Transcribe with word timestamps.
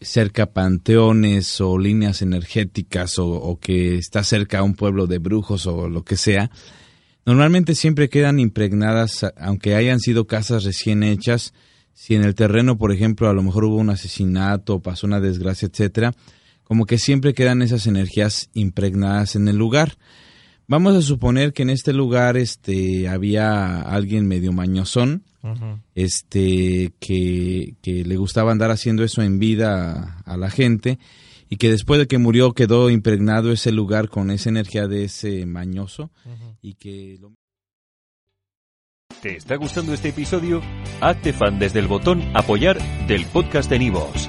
cerca 0.00 0.46
panteones 0.46 1.60
o 1.60 1.78
líneas 1.78 2.22
energéticas 2.22 3.18
o, 3.18 3.58
que 3.60 3.96
está 3.96 4.22
cerca 4.24 4.58
a 4.58 4.62
un 4.62 4.74
pueblo 4.74 5.06
de 5.06 5.18
brujos 5.18 5.66
o 5.66 5.88
lo 5.88 6.04
que 6.04 6.16
sea, 6.16 6.50
normalmente 7.24 7.74
siempre 7.74 8.08
quedan 8.08 8.38
impregnadas, 8.38 9.26
aunque 9.38 9.74
hayan 9.74 10.00
sido 10.00 10.26
casas 10.26 10.64
recién 10.64 11.02
hechas, 11.02 11.54
si 11.92 12.14
en 12.14 12.24
el 12.24 12.34
terreno, 12.34 12.76
por 12.76 12.92
ejemplo, 12.92 13.28
a 13.28 13.32
lo 13.32 13.42
mejor 13.42 13.64
hubo 13.64 13.76
un 13.76 13.90
asesinato, 13.90 14.80
pasó 14.80 15.06
una 15.06 15.20
desgracia, 15.20 15.66
etcétera, 15.66 16.12
como 16.62 16.84
que 16.84 16.98
siempre 16.98 17.32
quedan 17.32 17.62
esas 17.62 17.86
energías 17.86 18.50
impregnadas 18.52 19.34
en 19.34 19.48
el 19.48 19.56
lugar. 19.56 19.96
Vamos 20.68 20.96
a 20.96 21.02
suponer 21.02 21.52
que 21.52 21.62
en 21.62 21.70
este 21.70 21.92
lugar 21.92 22.36
este 22.36 23.08
había 23.08 23.82
alguien 23.82 24.26
medio 24.26 24.52
mañosón, 24.52 25.22
este 25.94 26.92
que, 26.98 27.74
que, 27.80 28.04
le 28.04 28.16
gustaba 28.16 28.50
andar 28.50 28.72
haciendo 28.72 29.04
eso 29.04 29.22
en 29.22 29.38
vida 29.38 30.22
a, 30.26 30.32
a, 30.32 30.36
la 30.36 30.50
gente 30.50 30.98
y 31.48 31.56
que 31.56 31.70
después 31.70 32.00
de 32.00 32.08
que 32.08 32.18
murió 32.18 32.52
quedó 32.52 32.90
impregnado 32.90 33.52
ese 33.52 33.70
lugar 33.70 34.08
con 34.08 34.32
esa 34.32 34.48
energía 34.48 34.88
de 34.88 35.04
ese 35.04 35.46
mañoso 35.46 36.10
y 36.60 36.74
que 36.74 37.16
lo... 37.20 37.32
¿Te 39.22 39.36
está 39.36 39.54
gustando 39.54 39.94
este 39.94 40.08
episodio? 40.08 40.60
Hazte 41.00 41.32
fan 41.32 41.60
desde 41.60 41.78
el 41.78 41.86
botón 41.86 42.22
apoyar 42.34 42.78
del 43.06 43.24
podcast 43.26 43.70
de 43.70 43.78
Nivos. 43.78 44.28